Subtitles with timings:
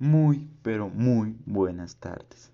[0.00, 2.52] Muy, pero muy buenas tardes.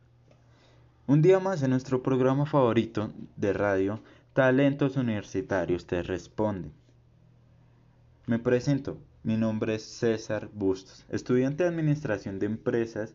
[1.07, 4.01] Un día más en nuestro programa favorito de radio,
[4.33, 6.73] Talentos Universitarios te responden.
[8.27, 13.15] Me presento, mi nombre es César Bustos, estudiante de Administración de Empresas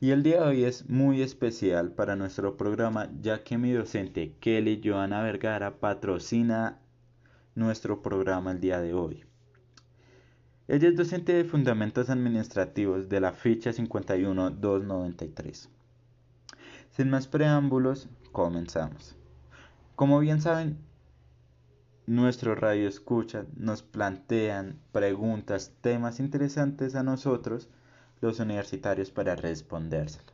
[0.00, 4.32] y el día de hoy es muy especial para nuestro programa ya que mi docente
[4.40, 6.80] Kelly Joana Vergara patrocina
[7.54, 9.24] nuestro programa el día de hoy.
[10.66, 15.68] Ella es docente de Fundamentos Administrativos de la ficha 51293.
[16.90, 19.14] Sin más preámbulos, comenzamos.
[19.94, 20.78] Como bien saben,
[22.06, 27.68] nuestro radio escucha nos plantean preguntas, temas interesantes a nosotros,
[28.22, 30.32] los universitarios, para respondérselos.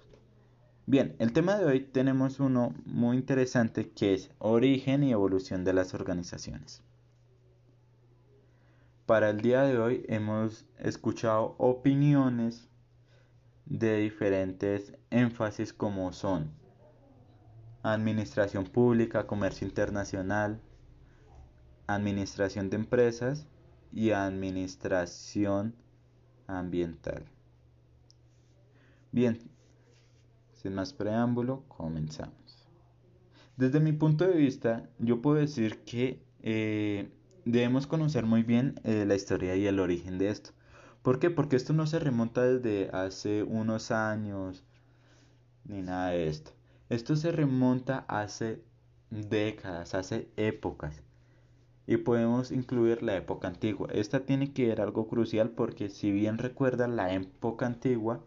[0.87, 5.73] Bien, el tema de hoy tenemos uno muy interesante que es origen y evolución de
[5.73, 6.85] las organizaciones.
[9.10, 12.68] Para el día de hoy hemos escuchado opiniones
[13.66, 16.52] de diferentes énfasis como son
[17.82, 20.60] administración pública, comercio internacional,
[21.88, 23.48] administración de empresas
[23.93, 25.74] y administración
[26.46, 27.24] ambiental.
[29.10, 29.40] Bien,
[30.52, 32.68] sin más preámbulo, comenzamos.
[33.57, 37.10] Desde mi punto de vista, yo puedo decir que eh,
[37.45, 40.51] debemos conocer muy bien eh, la historia y el origen de esto.
[41.02, 41.30] ¿Por qué?
[41.30, 44.65] Porque esto no se remonta desde hace unos años
[45.65, 46.52] ni nada de esto.
[46.88, 48.63] Esto se remonta hace
[49.10, 51.02] décadas, hace épocas.
[51.87, 53.88] Y podemos incluir la época antigua.
[53.93, 58.25] Esta tiene que ver algo crucial porque si bien recuerdan la época antigua,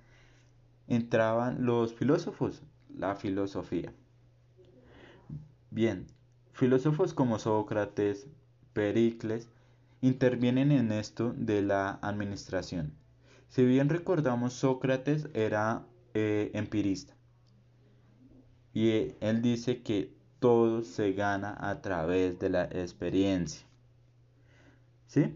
[0.87, 3.93] entraban los filósofos, la filosofía.
[5.71, 6.07] Bien,
[6.51, 8.27] filósofos como Sócrates,
[8.73, 9.49] Pericles,
[10.01, 12.93] intervienen en esto de la administración.
[13.47, 17.15] Si bien recordamos, Sócrates era eh, empirista
[18.73, 23.65] y él dice que todo se gana a través de la experiencia.
[25.07, 25.35] ¿Sí?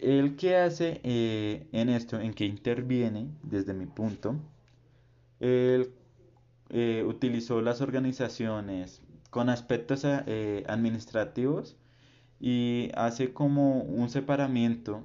[0.00, 2.20] ¿El qué hace eh, en esto?
[2.20, 4.36] ¿En que interviene desde mi punto?
[5.40, 5.92] Él
[6.70, 11.76] eh, utilizó las organizaciones con aspectos administrativos
[12.40, 15.02] y hace como un separamiento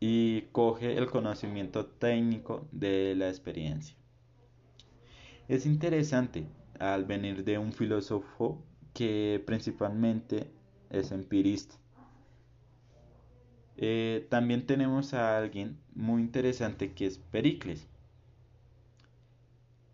[0.00, 3.96] y coge el conocimiento técnico de la experiencia.
[5.48, 6.46] Es interesante
[6.80, 8.64] al venir de un filósofo
[8.94, 10.50] que principalmente
[10.90, 11.76] es empirista.
[13.76, 17.86] Eh, también tenemos a alguien muy interesante que es Pericles.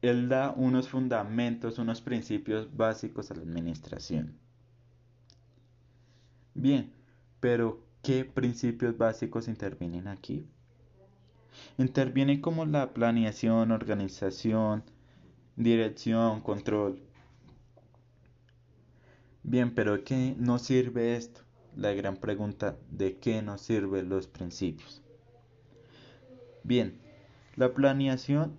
[0.00, 4.38] Él da unos fundamentos, unos principios básicos a la administración.
[6.54, 6.92] Bien,
[7.40, 10.46] pero ¿qué principios básicos intervienen aquí?
[11.76, 14.84] Intervienen como la planeación, organización,
[15.56, 17.00] dirección, control.
[19.42, 21.42] Bien, pero ¿qué nos sirve esto?
[21.76, 25.02] La gran pregunta, ¿de qué nos sirven los principios?
[26.64, 27.00] Bien,
[27.56, 28.56] la planeación,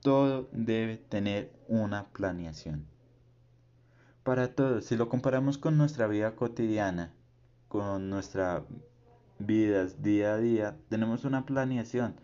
[0.00, 2.89] todo debe tener una planeación
[4.30, 4.84] para todos.
[4.84, 7.12] Si lo comparamos con nuestra vida cotidiana,
[7.66, 8.62] con nuestra
[9.40, 12.14] vida día a día, tenemos una planeación.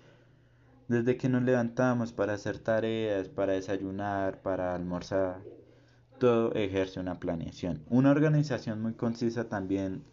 [0.87, 5.43] Desde que nos levantamos para hacer tareas, para desayunar, para almorzar,
[6.21, 7.83] todo ejerce una planeación.
[7.91, 10.05] Una organización muy concisa también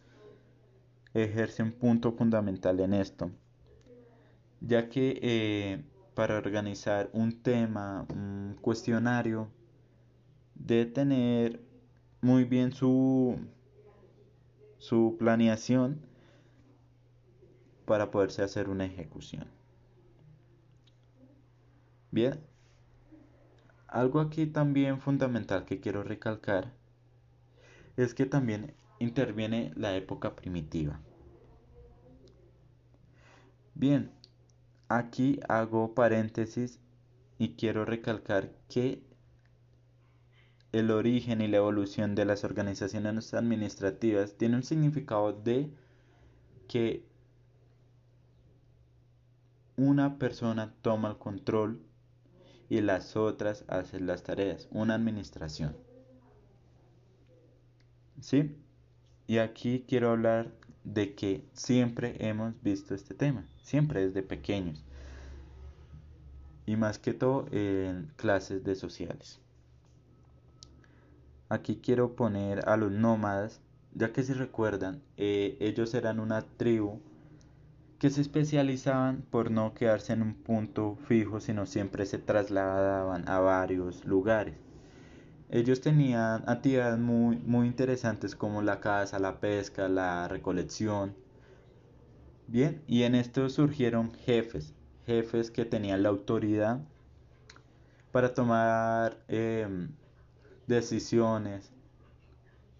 [1.13, 3.29] ejerce un punto fundamental en esto,
[4.61, 5.83] ya que eh,
[6.15, 9.47] para organizar un tema, un cuestionario,
[10.55, 11.72] debe tener
[12.23, 13.37] muy bien su,
[14.77, 15.99] su planeación
[17.85, 19.45] para poderse hacer una ejecución.
[22.11, 22.39] Bien,
[23.87, 26.71] algo aquí también fundamental que quiero recalcar
[27.97, 31.01] es que también interviene la época primitiva.
[33.75, 34.11] Bien,
[34.87, 36.79] aquí hago paréntesis
[37.37, 39.03] y quiero recalcar que
[40.73, 45.69] el origen y la evolución de las organizaciones administrativas tiene un significado de
[46.67, 47.05] que
[49.77, 51.79] una persona toma el control
[52.69, 55.77] y las otras hacen las tareas, una administración.
[58.19, 58.55] ¿Sí?
[59.27, 60.51] Y aquí quiero hablar
[60.83, 64.83] de que siempre hemos visto este tema, siempre desde pequeños.
[66.65, 69.42] Y más que todo en clases de sociales.
[71.53, 73.61] Aquí quiero poner a los nómadas,
[73.93, 76.99] ya que si recuerdan, eh, ellos eran una tribu
[77.99, 83.37] que se especializaban por no quedarse en un punto fijo, sino siempre se trasladaban a
[83.37, 84.55] varios lugares.
[85.51, 91.13] Ellos tenían actividades muy, muy interesantes como la caza, la pesca, la recolección.
[92.47, 94.73] Bien, y en esto surgieron jefes,
[95.05, 96.81] jefes que tenían la autoridad
[98.11, 99.89] para tomar em,
[100.67, 101.71] decisiones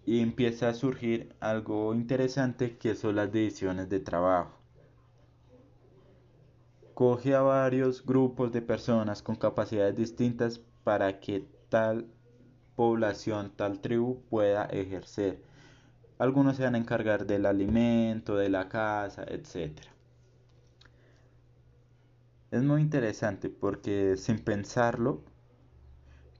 [0.06, 4.58] y empieza a surgir algo interesante que son las decisiones de trabajo.
[6.94, 12.06] Coge a varios grupos de personas con capacidades distintas para que tal
[12.76, 15.42] población, tal tribu pueda ejercer.
[16.18, 19.80] Algunos se van a encargar del alimento, de la casa, etc.
[22.50, 25.24] Es muy interesante porque sin pensarlo,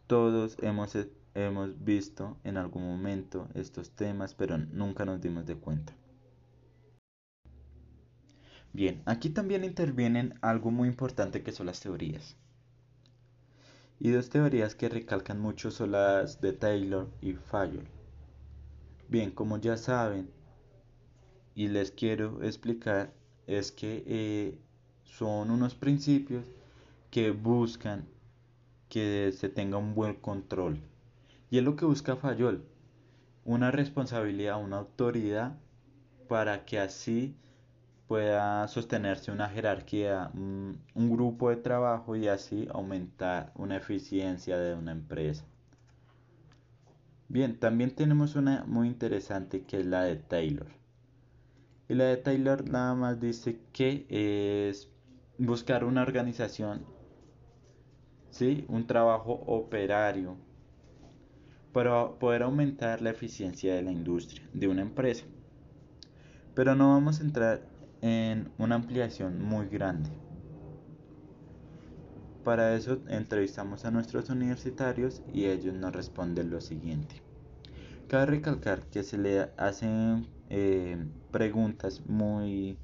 [0.06, 0.96] todos hemos,
[1.34, 5.92] hemos visto en algún momento estos temas, pero nunca nos dimos de cuenta.
[8.72, 12.36] Bien, aquí también intervienen algo muy importante que son las teorías.
[14.00, 17.86] Y dos teorías que recalcan mucho son las de Taylor y Fayol.
[19.08, 20.28] Bien, como ya saben,
[21.54, 23.14] y les quiero explicar,
[23.46, 24.58] es que eh,
[25.04, 26.44] son unos principios
[27.10, 28.08] que buscan
[28.88, 30.80] que se tenga un buen control.
[31.54, 32.64] Y es lo que busca Fayol,
[33.44, 35.56] una responsabilidad, una autoridad
[36.26, 37.36] para que así
[38.08, 44.90] pueda sostenerse una jerarquía, un, grupo de trabajo y así aumentar una eficiencia de una
[44.90, 45.44] empresa.
[47.28, 50.66] Bien, también tenemos una muy interesante que es la de Taylor.
[51.88, 54.90] Y la de Taylor nada más dice que es
[55.38, 56.84] buscar una organización,
[58.30, 58.64] ¿sí?
[58.66, 60.36] un trabajo operario
[61.74, 65.24] para poder aumentar la eficiencia de la industria, de una empresa.
[66.54, 67.66] Pero no vamos a entrar
[68.00, 70.08] en una ampliación muy grande.
[72.44, 77.22] Para eso entrevistamos a nuestros universitarios y ellos nos responden lo siguiente.
[78.06, 82.78] Cabe recalcar que se le hacen eh, preguntas muy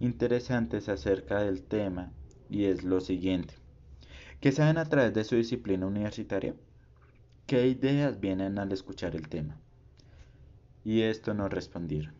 [0.00, 2.12] interesantes acerca del tema
[2.50, 3.54] y es lo siguiente.
[4.40, 6.56] ¿Qué saben a través de su disciplina universitaria?
[7.46, 9.56] ¿Qué ideas vienen al escuchar el tema?
[10.82, 12.12] Y esto nos respondieron.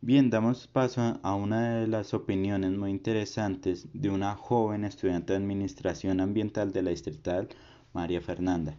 [0.00, 5.38] Bien, damos paso a una de las opiniones muy interesantes de una joven estudiante de
[5.38, 7.48] Administración Ambiental de la Distrital,
[7.92, 8.76] María Fernanda.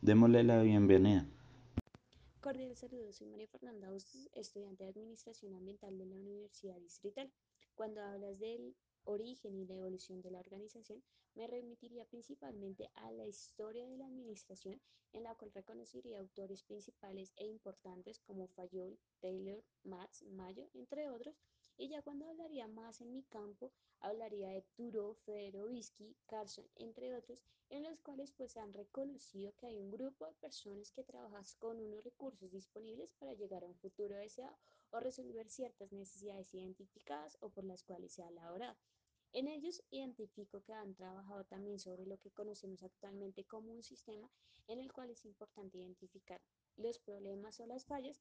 [0.00, 1.26] Démosle la bienvenida.
[2.40, 3.88] Cordial saludos, soy María Fernanda
[4.34, 7.30] estudiante de Administración Ambiental de la Universidad Distrital.
[7.74, 8.74] Cuando hablas del
[9.04, 11.02] origen y la evolución de la organización,
[11.34, 14.80] me remitiría principalmente a la historia de la administración,
[15.12, 21.36] en la cual reconocería autores principales e importantes como Fayol, Taylor, Matz, Mayo, entre otros,
[21.76, 27.38] y ya cuando hablaría más en mi campo, hablaría de Turo, Federovisky, Carson, entre otros,
[27.70, 31.80] en los cuales pues han reconocido que hay un grupo de personas que trabajan con
[31.80, 34.56] unos recursos disponibles para llegar a un futuro deseado
[34.90, 38.76] o resolver ciertas necesidades identificadas o por las cuales se ha elaborado.
[39.32, 44.28] En ellos identifico que han trabajado también sobre lo que conocemos actualmente como un sistema
[44.66, 46.40] en el cual es importante identificar
[46.76, 48.20] los problemas o las fallas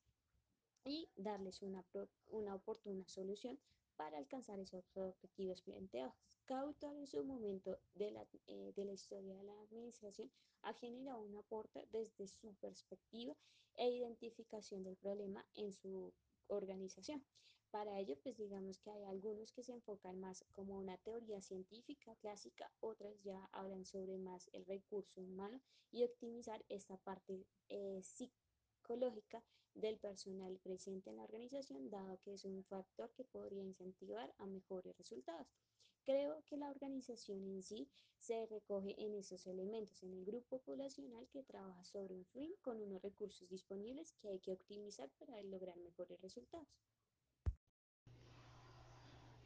[0.85, 1.83] y darles una,
[2.27, 3.59] una oportuna solución
[3.95, 6.13] para alcanzar esos objetivos planteados.
[6.45, 10.73] Cada autor en su momento de la, eh, de la historia de la administración ha
[10.73, 13.35] generado un aporte desde su perspectiva
[13.75, 16.13] e identificación del problema en su
[16.49, 17.23] organización.
[17.71, 22.15] Para ello, pues digamos que hay algunos que se enfocan más como una teoría científica
[22.15, 29.43] clásica, otras ya hablan sobre más el recurso humano y optimizar esta parte eh, psicológica
[29.75, 34.47] del personal presente en la organización, dado que es un factor que podría incentivar a
[34.47, 35.47] mejores resultados.
[36.09, 37.87] Creo que la organización en sí
[38.17, 42.81] se recoge en esos elementos, en el grupo poblacional que trabaja sobre un fin con
[42.81, 46.65] unos recursos disponibles que hay que optimizar para lograr mejores resultados.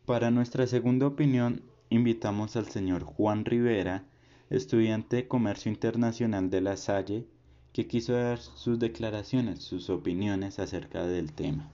[0.05, 4.07] Para nuestra segunda opinión, invitamos al señor Juan Rivera,
[4.49, 7.27] estudiante de Comercio Internacional de La Salle,
[7.73, 11.69] que quiso dar sus declaraciones, sus opiniones acerca del tema.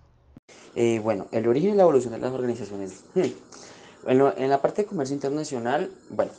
[0.74, 3.06] Eh, bueno, el origen y la evolución de las organizaciones.
[3.14, 3.69] Hmm.
[4.06, 6.32] En, la parte de comercio internacional, bueno,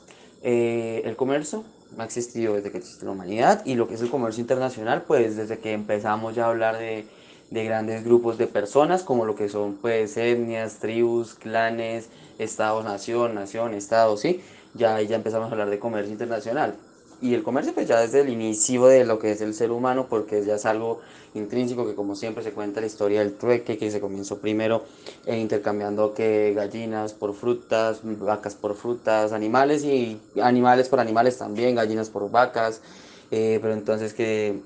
[0.42, 1.64] eh, el comercio
[1.98, 5.36] ha existido desde que existe la humanidad y lo que es el comercio internacional, pues
[5.36, 7.06] desde que empezamos ya a hablar de
[7.50, 13.34] de grandes grupos de personas, como lo que son pues etnias, tribus, clanes, estados, nación,
[13.34, 14.40] nación, estado, ¿sí?
[14.74, 16.76] Ya, ya empezamos a hablar de comercio internacional.
[17.22, 20.06] Y el comercio pues ya desde el inicio de lo que es el ser humano
[20.08, 21.00] porque ya es algo
[21.34, 24.84] intrínseco que como siempre se cuenta la historia del trueque que se comenzó primero
[25.26, 31.74] eh, intercambiando que gallinas por frutas, vacas por frutas, animales y animales por animales también,
[31.74, 32.80] gallinas por vacas,
[33.30, 34.60] eh, pero entonces que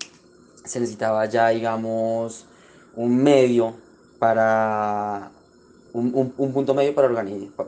[0.64, 2.46] se necesitaba ya digamos
[2.94, 3.74] un medio
[4.18, 5.30] para
[5.92, 7.10] un, un, punto medio para,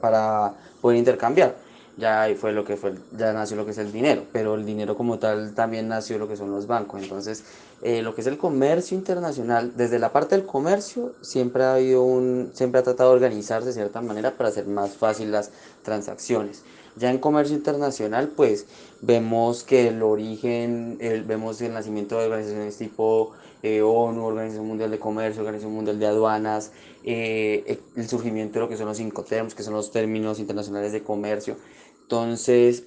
[0.00, 1.65] para poder intercambiar
[1.96, 4.66] ya ahí fue lo que fue, ya nació lo que es el dinero, pero el
[4.66, 7.02] dinero como tal también nació lo que son los bancos.
[7.02, 7.44] Entonces,
[7.82, 12.02] eh, lo que es el comercio internacional, desde la parte del comercio, siempre ha habido
[12.02, 15.50] un, siempre ha tratado de organizarse de cierta manera para hacer más fácil las
[15.82, 16.62] transacciones.
[16.96, 18.66] Ya en comercio internacional, pues
[19.02, 24.90] vemos que el origen, el, vemos el nacimiento de organizaciones tipo eh, ONU, Organización Mundial
[24.90, 26.72] de Comercio, Organización Mundial de Aduanas,
[27.04, 30.92] eh, el surgimiento de lo que son los cinco términos, que son los términos internacionales
[30.92, 31.56] de comercio.
[32.06, 32.84] Entonces,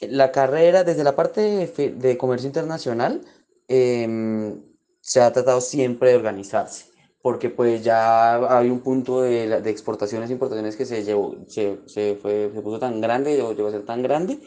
[0.00, 3.22] la carrera, desde la parte de, comercio internacional,
[3.68, 4.60] em,
[5.00, 6.86] se ha tratado siempre de organizarse,
[7.22, 12.16] porque pues ya hay un punto de, exportaciones e importaciones que se, llevó, se, se,
[12.20, 14.40] fue, se puso tan grande, o llegó a ser tan grande,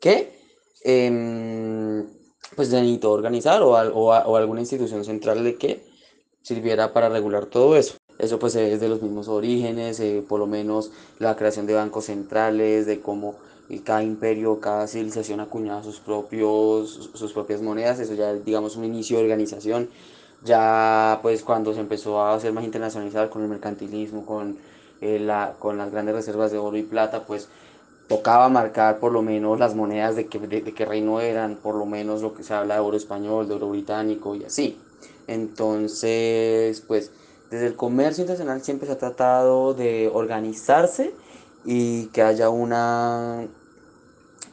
[0.00, 0.40] que
[0.84, 2.04] eh,
[2.56, 5.84] pues se necesitó organizar o, o, o alguna institución central de que
[6.42, 7.94] sirviera para regular todo eso.
[8.18, 12.04] Eso pues es de los mismos orígenes, eh, por lo menos la creación de bancos
[12.04, 13.36] centrales, de cómo
[13.80, 19.16] cada imperio, cada civilización acuñaba sus, propios, sus propias monedas, eso ya digamos un inicio
[19.16, 19.88] de organización,
[20.44, 24.58] ya pues cuando se empezó a hacer más internacionalizado con el mercantilismo, con,
[25.00, 27.48] eh, la, con las grandes reservas de oro y plata, pues
[28.08, 32.20] tocaba marcar por lo menos las monedas de, de, qué reino eran, por lo menos
[32.20, 34.78] lo que se habla de oro español, de oro británico y así.
[35.26, 37.10] Entonces, pues
[37.50, 41.14] desde el comercio internacional siempre se ha tratado de organizarse
[41.64, 43.46] y que haya una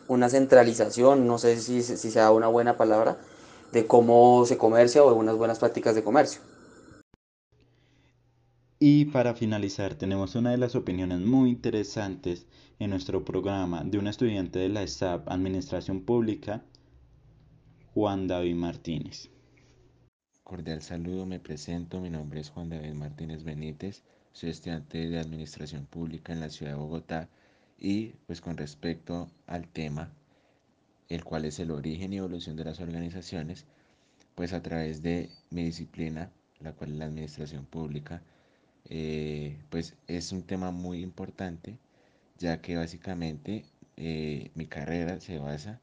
[0.09, 3.17] una centralización, no sé si, si sea una buena palabra,
[3.71, 6.41] de cómo se comercia o de unas buenas prácticas de comercio.
[8.79, 12.47] Y para finalizar, tenemos una de las opiniones muy interesantes
[12.79, 16.63] en nuestro programa de un estudiante de la SAP Administración Pública,
[17.93, 19.29] Juan David Martínez.
[20.43, 25.85] Cordial saludo, me presento, mi nombre es Juan David Martínez Benítez, soy estudiante de Administración
[25.85, 27.29] Pública en la ciudad de Bogotá
[27.79, 30.12] y pues con respecto al tema,
[31.07, 33.65] el cual es el origen y evolución de las organizaciones,
[34.36, 38.21] pues a través de mi disciplina, la cual es la administración pública,
[38.89, 41.77] eh, pues es un tema muy importante,
[42.38, 43.65] ya que básicamente
[43.98, 45.81] eh, mi carrera se basa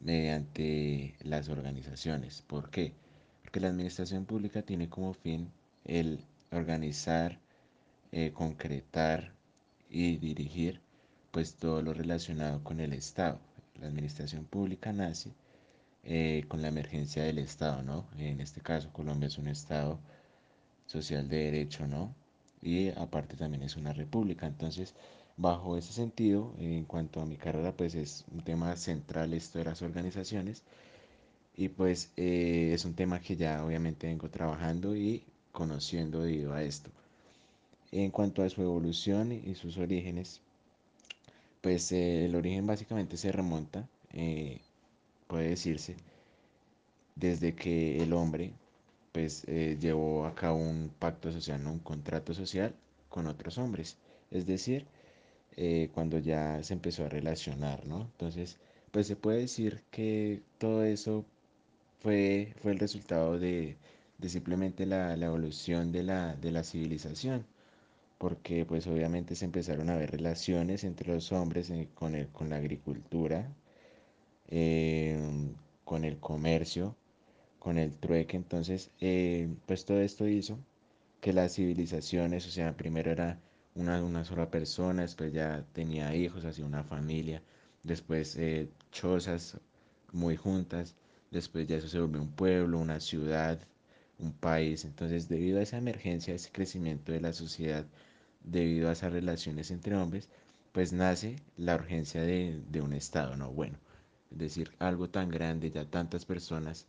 [0.00, 2.42] mediante las organizaciones.
[2.42, 2.94] ¿Por qué?
[3.42, 5.50] Porque la administración pública tiene como fin
[5.84, 7.38] el organizar,
[8.12, 9.32] eh, concretar
[9.90, 10.80] y dirigir
[11.30, 13.38] pues todo lo relacionado con el Estado.
[13.80, 15.30] La administración pública nace
[16.04, 18.06] eh, con la emergencia del Estado, ¿no?
[18.18, 19.98] En este caso Colombia es un Estado
[20.86, 22.14] social de derecho, ¿no?
[22.62, 24.46] Y aparte también es una república.
[24.46, 24.94] Entonces,
[25.36, 29.64] bajo ese sentido, en cuanto a mi carrera, pues es un tema central esto de
[29.66, 30.62] las organizaciones.
[31.56, 36.62] Y pues eh, es un tema que ya obviamente vengo trabajando y conociendo debido a
[36.62, 36.90] esto.
[37.92, 40.40] En cuanto a su evolución y sus orígenes,
[41.60, 44.60] pues eh, el origen básicamente se remonta, eh,
[45.26, 45.96] puede decirse,
[47.14, 48.52] desde que el hombre
[49.12, 52.74] pues eh, llevó a cabo un pacto social, un contrato social
[53.08, 53.96] con otros hombres,
[54.30, 54.86] es decir,
[55.92, 58.02] cuando ya se empezó a relacionar, ¿no?
[58.02, 58.58] Entonces,
[58.92, 61.24] pues se puede decir que todo eso
[62.00, 63.76] fue, fue el resultado de,
[64.26, 67.44] simplemente la, evolución de la, de la civilización
[68.20, 72.56] porque pues obviamente se empezaron a ver relaciones entre los hombres con, el, con la
[72.56, 73.50] agricultura,
[74.48, 76.94] em, con el comercio,
[77.58, 80.58] con el trueque, entonces eh, pues todo esto hizo
[81.20, 83.38] que las civilizaciones, o sea, primero era
[83.74, 87.42] una, una sola persona, después ya tenía hijos, hacía una familia,
[87.84, 89.58] después eh, chozas
[90.12, 90.94] muy juntas,
[91.30, 93.58] después ya eso se volvió un pueblo, una ciudad,
[94.18, 97.86] un país, entonces debido a esa emergencia, a ese crecimiento de la sociedad,
[98.42, 100.28] debido a esas relaciones entre hombres,
[100.72, 103.50] pues nace la urgencia de, un Estado, ¿no?
[103.50, 103.78] Bueno,
[104.30, 106.86] es decir, algo tan grande, ya tantas personas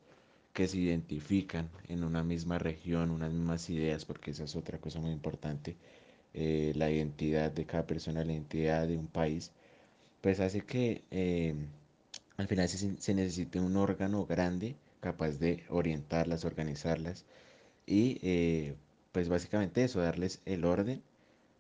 [0.54, 5.00] que se identifican en una misma región, unas mismas ideas, porque esa es otra cosa
[5.00, 5.78] muy importante,
[6.34, 9.52] eh, la identidad de cada persona, la identidad de un país,
[10.22, 11.56] pues hace que eh,
[12.38, 17.26] al final se, se, necesite un órgano grande capaz de orientarlas, organizarlas
[17.86, 18.76] y eh,
[19.12, 21.02] pues básicamente eso, darles el orden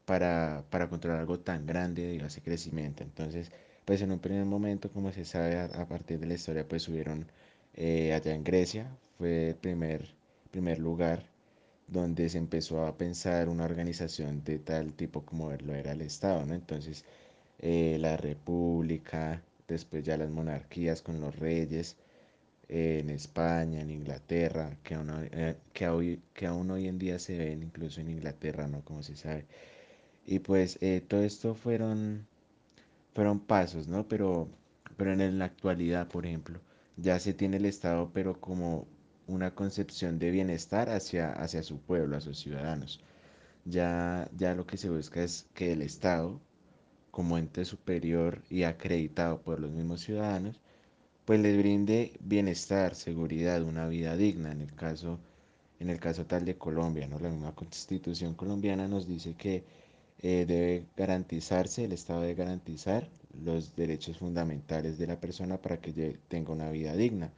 [0.05, 3.03] para, controlar algo tan grande de ese crecimiento.
[3.03, 3.51] Entonces,
[3.85, 7.27] pues en un primer momento, como se sabe a, partir de la historia, pues subieron
[7.75, 10.07] eh, allá en Grecia, fue el primer,
[10.51, 11.23] primer lugar
[11.87, 16.45] donde se empezó a pensar una organización de tal tipo como lo era el Estado,
[16.45, 16.53] ¿no?
[16.55, 17.05] Entonces,
[17.59, 21.97] eh, la república, después ya las monarquías con los reyes,
[22.69, 27.19] eh, en España, en Inglaterra, que aún, eh, que, hoy, que aún hoy en día
[27.19, 28.81] se ven incluso en Inglaterra, ¿no?
[28.85, 29.45] Como se sabe.
[30.31, 32.25] Y pues todo esto fueron,
[33.13, 34.07] fueron pasos, ¿no?
[34.07, 34.47] Pero,
[34.95, 36.61] pero en la actualidad, por ejemplo,
[36.95, 38.87] ya se tiene el Estado, pero como
[39.27, 43.01] una concepción de bienestar hacia, hacia su pueblo, a sus ciudadanos.
[43.65, 46.39] Ya, ya lo que se busca es que el Estado,
[47.11, 50.61] como ente superior y acreditado por los mismos ciudadanos,
[51.25, 54.53] pues les brinde bienestar, seguridad, una vida digna.
[54.53, 55.19] En el caso,
[55.81, 57.19] en el caso tal de Colombia, ¿no?
[57.19, 59.80] La misma constitución colombiana nos dice que
[60.23, 63.09] eh, debe garantizarse, el Estado debe garantizar
[63.43, 67.33] los derechos fundamentales de la persona para que tenga una vida digna.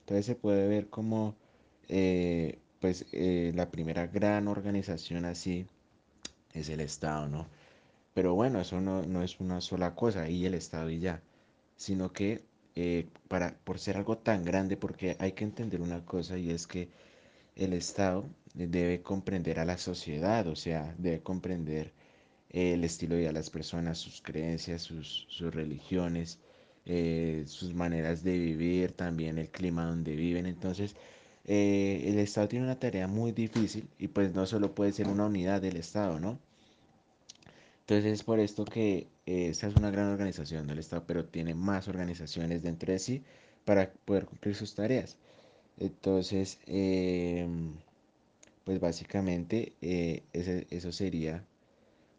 [0.00, 1.36] Entonces se puede ver como
[1.88, 5.66] eh, pues eh, la primera gran organización así
[6.54, 7.46] es el Estado, ¿no?
[8.14, 11.22] Pero bueno, eso no, es una sola cosa, y el Estado y ya,
[11.76, 12.42] sino que
[13.28, 16.88] para, por ser algo tan grande, porque hay que entender una cosa y es que
[17.56, 21.92] el Estado debe comprender a la sociedad, o sea, debe comprender
[22.54, 26.38] el estilo de vida de las personas, sus creencias, sus, sus religiones,
[26.86, 30.46] eh, sus maneras de vivir, también el clima donde viven.
[30.46, 30.94] Entonces,
[31.46, 35.26] eh, el Estado tiene una tarea muy difícil y pues no solo puede ser una
[35.26, 36.38] unidad del Estado, ¿no?
[37.80, 41.54] Entonces es por esto que eh, esta es una gran organización del Estado, pero tiene
[41.54, 43.22] más organizaciones dentro de sí
[43.64, 45.16] para poder cumplir sus tareas.
[45.78, 47.74] Entonces, em,
[48.64, 49.74] pues básicamente
[50.72, 51.44] eso sería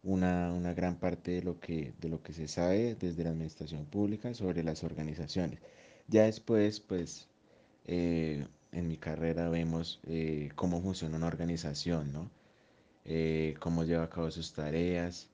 [0.06, 3.86] una, una, gran parte de lo, que, de lo que se sabe desde la administración
[3.86, 5.60] pública sobre las organizaciones.
[6.08, 7.28] Ya después, pues,
[7.86, 12.30] eh, en mi carrera vemos eh, cómo funciona una organización, ¿no?
[13.04, 15.28] Eh, cómo lleva a cabo sus tareas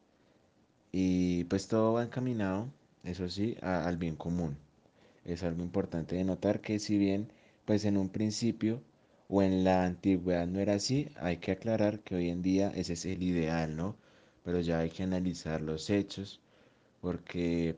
[0.92, 2.68] y pues todo va encaminado,
[3.04, 4.56] eso sí, al bien común.
[5.24, 7.32] Es algo importante de notar que si bien
[7.64, 8.82] pues en un principio
[9.28, 12.94] o en la antigüedad no era así, hay que aclarar que hoy en día ese
[12.94, 13.96] es el ideal, ¿no?
[14.44, 16.40] Pero ya hay que analizar los hechos
[17.00, 17.76] porque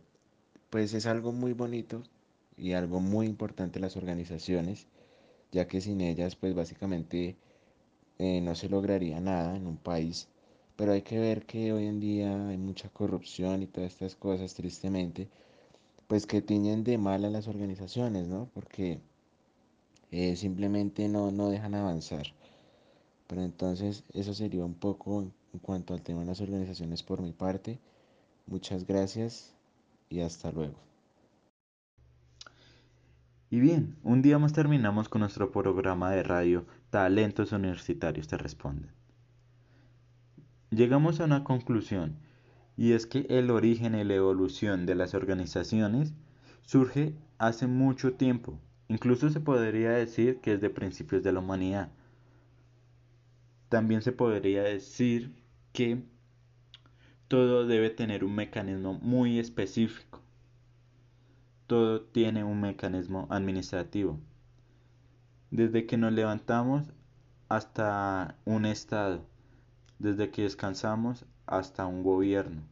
[0.70, 2.02] pues es algo muy bonito
[2.56, 4.86] y algo muy importante las organizaciones,
[5.52, 7.36] ya que sin ellas pues básicamente
[8.18, 10.28] eh, no se lograría nada en un país,
[10.76, 14.54] pero hay que ver que hoy en día hay mucha corrupción y todas estas cosas
[14.54, 15.28] tristemente,
[16.08, 18.48] pues que tiñen de mal a las organizaciones, ¿no?
[18.54, 19.00] Porque
[20.10, 22.26] eh, simplemente no, no dejan avanzar.
[23.26, 27.32] Pero entonces eso sería un poco en cuanto al tema de las organizaciones por mi
[27.32, 27.78] parte.
[28.46, 29.54] Muchas gracias
[30.10, 30.74] y hasta luego.
[33.50, 38.90] Y bien, un día más terminamos con nuestro programa de radio Talentos Universitarios te responden.
[40.70, 42.16] Llegamos a una conclusión
[42.76, 46.14] y es que el origen y la evolución de las organizaciones
[46.62, 51.92] surge hace mucho tiempo, incluso se podría decir que es de principios de la humanidad.
[53.68, 55.43] También se podría decir
[55.74, 56.04] que
[57.26, 60.20] todo debe tener un mecanismo muy específico.
[61.66, 64.20] Todo tiene un mecanismo administrativo.
[65.50, 66.92] Desde que nos levantamos
[67.48, 69.26] hasta un estado.
[69.98, 72.62] Desde que descansamos hasta un gobierno.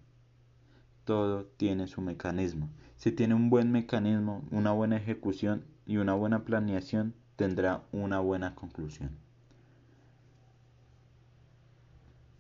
[1.05, 2.71] Todo tiene su mecanismo.
[2.97, 8.55] Si tiene un buen mecanismo, una buena ejecución y una buena planeación, tendrá una buena
[8.55, 9.11] conclusión.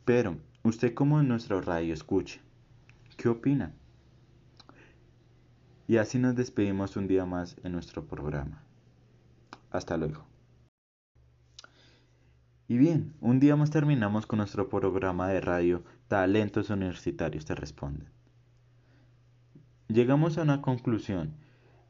[0.04, 2.40] Pero Usted como en nuestro radio escucha,
[3.16, 3.74] ¿qué opina?
[5.88, 8.62] Y así nos despedimos un día más en nuestro programa.
[9.70, 10.24] Hasta luego.
[12.68, 18.08] Y bien, un día más terminamos con nuestro programa de radio Talentos Universitarios te responden.
[19.88, 21.34] Llegamos a una conclusión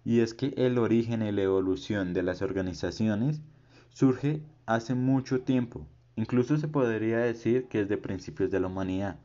[0.02, 3.42] y es que el origen y la evolución de las organizaciones
[3.90, 9.18] surge hace mucho tiempo Incluso se podría decir que es de principios de la humanidad.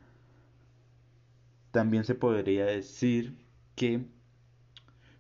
[1.72, 3.38] También se podría decir
[3.76, 4.06] que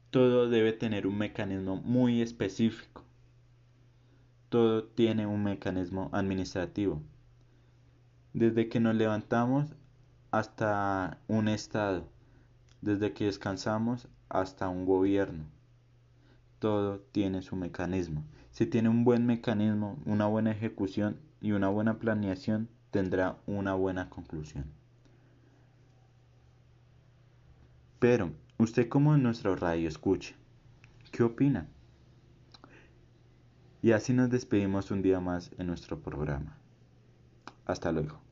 [0.09, 3.03] todo debe tener un mecanismo muy específico.
[4.49, 7.01] Todo tiene un mecanismo administrativo.
[8.33, 9.75] Desde que nos levantamos
[10.31, 12.07] hasta un estado.
[12.81, 15.45] Desde que descansamos hasta un gobierno.
[16.59, 18.23] Todo tiene su mecanismo.
[18.51, 24.09] Si tiene un buen mecanismo, una buena ejecución, y una buena planeación tendrá una buena
[24.09, 24.65] conclusión.
[27.99, 30.35] Pero Usted como en nuestro radio escuche,
[31.11, 31.67] ¿qué opina?
[33.83, 36.57] Y así nos despedimos un día más en nuestro programa.
[37.65, 38.26] Hasta luego.